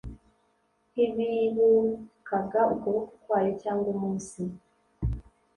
[0.91, 4.41] ntibibukaga ukuboko kwayo cyangwa umunsi